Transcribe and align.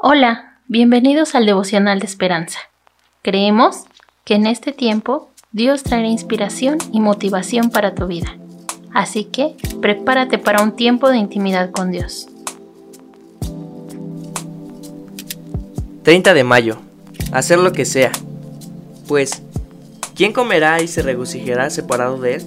Hola, 0.00 0.60
bienvenidos 0.68 1.34
al 1.34 1.44
devocional 1.44 1.98
de 1.98 2.06
esperanza. 2.06 2.60
Creemos 3.22 3.82
que 4.24 4.36
en 4.36 4.46
este 4.46 4.70
tiempo 4.70 5.28
Dios 5.50 5.82
traerá 5.82 6.06
inspiración 6.06 6.78
y 6.92 7.00
motivación 7.00 7.70
para 7.70 7.96
tu 7.96 8.06
vida. 8.06 8.38
Así 8.94 9.24
que 9.24 9.56
prepárate 9.82 10.38
para 10.38 10.62
un 10.62 10.76
tiempo 10.76 11.08
de 11.08 11.16
intimidad 11.16 11.72
con 11.72 11.90
Dios. 11.90 12.28
30 16.04 16.32
de 16.32 16.44
mayo. 16.44 16.76
Hacer 17.32 17.58
lo 17.58 17.72
que 17.72 17.84
sea. 17.84 18.12
Pues, 19.08 19.42
¿quién 20.14 20.32
comerá 20.32 20.80
y 20.80 20.86
se 20.86 21.02
regocijará 21.02 21.70
separado 21.70 22.20
de 22.20 22.36
él? 22.36 22.42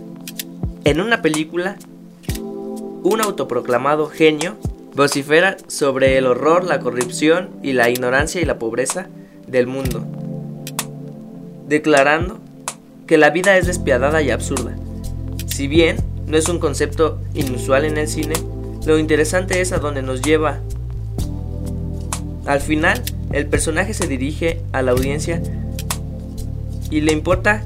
En 0.85 1.01
una 1.01 1.21
película, 1.21 1.75
un 3.03 3.19
autoproclamado 3.19 4.07
genio 4.07 4.55
vocifera 4.95 5.57
sobre 5.67 6.17
el 6.17 6.25
horror, 6.25 6.65
la 6.65 6.79
corrupción 6.79 7.49
y 7.63 7.73
la 7.73 7.89
ignorancia 7.89 8.41
y 8.41 8.45
la 8.45 8.59
pobreza 8.59 9.07
del 9.47 9.67
mundo, 9.67 10.05
declarando 11.67 12.39
que 13.07 13.17
la 13.17 13.29
vida 13.29 13.57
es 13.57 13.67
despiadada 13.67 14.21
y 14.21 14.31
absurda. 14.31 14.75
Si 15.47 15.67
bien 15.67 15.97
no 16.27 16.37
es 16.37 16.49
un 16.49 16.59
concepto 16.59 17.19
inusual 17.33 17.85
en 17.85 17.97
el 17.97 18.07
cine, 18.07 18.35
lo 18.85 18.97
interesante 18.97 19.61
es 19.61 19.71
a 19.71 19.77
dónde 19.77 20.01
nos 20.01 20.21
lleva. 20.21 20.59
Al 22.45 22.61
final, 22.61 23.01
el 23.31 23.47
personaje 23.47 23.93
se 23.93 24.07
dirige 24.07 24.61
a 24.73 24.81
la 24.81 24.91
audiencia 24.91 25.41
y 26.89 27.01
le 27.01 27.13
importa 27.13 27.63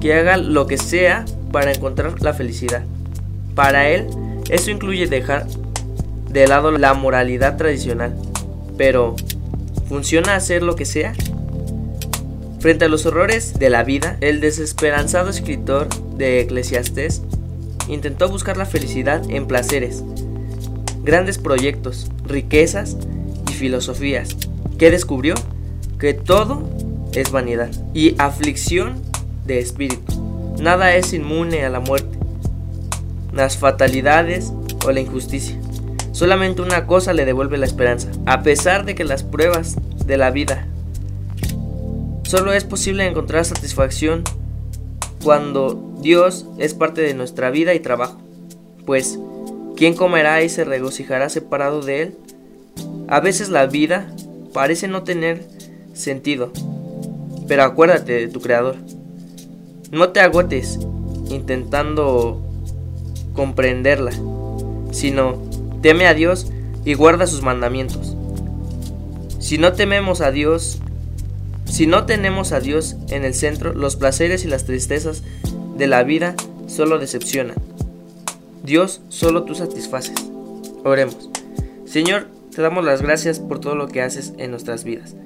que 0.00 0.14
haga 0.14 0.36
lo 0.36 0.66
que 0.66 0.78
sea 0.78 1.24
para 1.52 1.72
encontrar 1.72 2.20
la 2.22 2.32
felicidad. 2.32 2.84
Para 3.54 3.88
él, 3.88 4.08
eso 4.50 4.70
incluye 4.70 5.06
dejar 5.06 5.46
de 6.32 6.46
lado 6.46 6.70
la 6.72 6.94
moralidad 6.94 7.56
tradicional. 7.56 8.16
Pero, 8.76 9.16
¿funciona 9.88 10.34
hacer 10.34 10.62
lo 10.62 10.76
que 10.76 10.84
sea? 10.84 11.12
Frente 12.60 12.84
a 12.84 12.88
los 12.88 13.06
horrores 13.06 13.58
de 13.58 13.70
la 13.70 13.82
vida, 13.82 14.16
el 14.20 14.40
desesperanzado 14.40 15.30
escritor 15.30 15.88
de 16.16 16.40
Eclesiastes 16.40 17.22
intentó 17.88 18.28
buscar 18.28 18.56
la 18.56 18.66
felicidad 18.66 19.22
en 19.28 19.46
placeres, 19.46 20.04
grandes 21.02 21.38
proyectos, 21.38 22.10
riquezas 22.24 22.96
y 23.50 23.52
filosofías. 23.52 24.36
¿Qué 24.78 24.90
descubrió? 24.90 25.34
Que 25.98 26.14
todo 26.14 26.62
es 27.12 27.30
vanidad 27.32 27.70
y 27.92 28.14
aflicción 28.18 29.02
de 29.44 29.58
espíritu. 29.58 30.54
Nada 30.60 30.94
es 30.94 31.12
inmune 31.12 31.64
a 31.64 31.70
la 31.70 31.80
muerte, 31.80 32.16
las 33.32 33.56
fatalidades 33.56 34.52
o 34.84 34.92
la 34.92 35.00
injusticia. 35.00 35.58
Solamente 36.12 36.62
una 36.62 36.86
cosa 36.86 37.12
le 37.12 37.24
devuelve 37.24 37.58
la 37.58 37.66
esperanza. 37.66 38.10
A 38.26 38.42
pesar 38.42 38.84
de 38.84 38.94
que 38.94 39.04
las 39.04 39.22
pruebas 39.22 39.76
de 40.06 40.16
la 40.16 40.30
vida 40.30 40.66
solo 42.24 42.52
es 42.52 42.64
posible 42.64 43.06
encontrar 43.06 43.44
satisfacción 43.44 44.24
cuando 45.22 45.96
Dios 46.00 46.46
es 46.58 46.74
parte 46.74 47.02
de 47.02 47.14
nuestra 47.14 47.50
vida 47.50 47.74
y 47.74 47.80
trabajo. 47.80 48.20
Pues, 48.86 49.18
¿quién 49.76 49.94
comerá 49.94 50.42
y 50.42 50.48
se 50.48 50.64
regocijará 50.64 51.28
separado 51.28 51.82
de 51.82 52.02
Él? 52.02 52.18
A 53.08 53.20
veces 53.20 53.48
la 53.48 53.66
vida 53.66 54.10
parece 54.52 54.88
no 54.88 55.02
tener 55.02 55.46
sentido, 55.92 56.52
pero 57.48 57.64
acuérdate 57.64 58.12
de 58.12 58.28
tu 58.28 58.40
Creador. 58.40 58.76
No 59.90 60.08
te 60.10 60.20
agotes 60.20 60.78
intentando 61.28 62.40
comprenderla, 63.34 64.12
sino 64.90 65.36
Teme 65.82 66.06
a 66.06 66.14
Dios 66.14 66.46
y 66.84 66.94
guarda 66.94 67.26
sus 67.26 67.42
mandamientos. 67.42 68.16
Si 69.40 69.58
no 69.58 69.72
tememos 69.72 70.20
a 70.20 70.30
Dios, 70.30 70.78
si 71.64 71.86
no 71.86 72.06
tenemos 72.06 72.52
a 72.52 72.60
Dios 72.60 72.96
en 73.08 73.24
el 73.24 73.34
centro, 73.34 73.74
los 73.74 73.96
placeres 73.96 74.44
y 74.44 74.48
las 74.48 74.64
tristezas 74.64 75.22
de 75.76 75.86
la 75.88 76.04
vida 76.04 76.36
solo 76.68 76.98
decepcionan. 76.98 77.56
Dios 78.62 79.00
solo 79.08 79.42
tú 79.42 79.56
satisfaces. 79.56 80.14
Oremos. 80.84 81.28
Señor, 81.84 82.28
te 82.54 82.62
damos 82.62 82.84
las 82.84 83.02
gracias 83.02 83.40
por 83.40 83.58
todo 83.58 83.74
lo 83.74 83.88
que 83.88 84.02
haces 84.02 84.34
en 84.38 84.52
nuestras 84.52 84.84
vidas. 84.84 85.16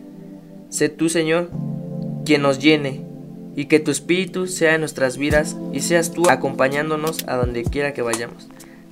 Sé 0.71 0.89
tú, 0.89 1.11
Señor, 1.11 1.51
quien 2.25 2.41
nos 2.41 2.59
llene 2.59 3.05
y 3.55 3.67
que 3.67 3.79
tu 3.79 3.91
espíritu 3.91 4.47
sea 4.47 4.75
en 4.75 4.81
nuestras 4.81 5.19
vidas 5.19 5.57
y 5.73 5.81
seas 5.81 6.13
tú 6.13 6.31
acompañándonos 6.31 7.25
a 7.29 7.37
donde 7.37 7.65
quiera 7.65 7.93
que 7.93 8.03
vayamos. 8.03 8.49